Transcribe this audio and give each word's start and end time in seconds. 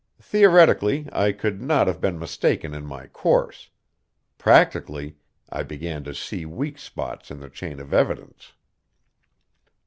Theoretically, 0.19 1.07
I 1.13 1.31
could 1.31 1.61
not 1.61 1.85
have 1.85 2.01
been 2.01 2.17
mistaken 2.17 2.73
in 2.73 2.87
my 2.87 3.05
course; 3.05 3.69
practically, 4.39 5.17
I 5.51 5.61
began 5.61 6.03
to 6.05 6.15
see 6.15 6.43
weak 6.43 6.79
spots 6.79 7.29
in 7.29 7.39
the 7.39 7.51
chain 7.51 7.79
of 7.79 7.93
evidence. 7.93 8.53